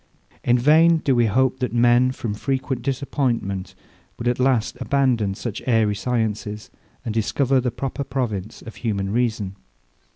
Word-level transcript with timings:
In 0.43 0.57
vain 0.57 0.97
do 0.97 1.15
we 1.15 1.27
hope, 1.27 1.59
that 1.59 1.73
men, 1.75 2.11
from 2.11 2.33
frequent 2.33 2.81
disappointment, 2.81 3.75
will 4.17 4.27
at 4.31 4.39
last 4.39 4.75
abandon 4.81 5.35
such 5.35 5.61
airy 5.67 5.93
sciences, 5.93 6.71
and 7.05 7.13
discover 7.13 7.61
the 7.61 7.69
proper 7.69 8.03
province 8.03 8.63
of 8.63 8.77
human 8.77 9.11
reason. 9.11 9.57